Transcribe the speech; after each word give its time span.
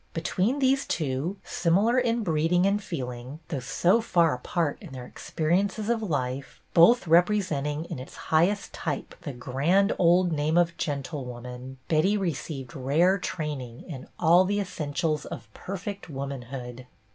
Between 0.15 0.57
these 0.57 0.87
two, 0.87 1.37
similar 1.43 1.99
in 1.99 2.23
breeding 2.23 2.65
and 2.65 2.81
feeling, 2.81 3.39
though 3.49 3.59
so 3.59 4.01
far 4.01 4.33
apart 4.33 4.79
in 4.81 4.93
their 4.93 5.05
ex 5.05 5.29
perience^ 5.29 5.77
of 5.89 6.01
life, 6.01 6.59
both 6.73 7.05
representing 7.05 7.85
in 7.85 7.99
its 7.99 8.15
highest 8.33 8.73
type 8.73 9.13
the" 9.21 9.31
grand 9.51 9.93
old 9.99 10.31
name" 10.31 10.57
of 10.57 10.75
gen 10.75 11.03
tlewoman, 11.03 11.75
Betty 11.87 12.17
received 12.17 12.75
rare 12.75 13.19
training 13.19 13.87
in 13.87 14.07
all 14.19 14.43
the 14.43 14.59
essentials 14.59 15.25
of 15.27 15.47
perfect 15.53 16.09
womanhood. 16.09 16.87